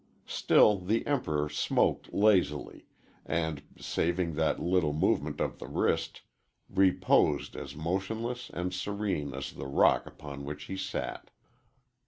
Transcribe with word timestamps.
Still 0.25 0.79
the 0.79 1.05
Emperor 1.05 1.47
smoked 1.47 2.11
lazily, 2.11 2.87
and, 3.23 3.61
saving 3.77 4.33
that 4.33 4.59
little 4.59 4.93
movement 4.93 5.39
of 5.39 5.59
the 5.59 5.67
wrist, 5.67 6.23
reposed 6.67 7.55
as 7.55 7.75
motionless 7.75 8.49
and 8.51 8.73
serene 8.73 9.35
as 9.35 9.51
the 9.51 9.67
rock 9.67 10.07
upon 10.07 10.43
which 10.43 10.63
he 10.63 10.75
sat. 10.75 11.29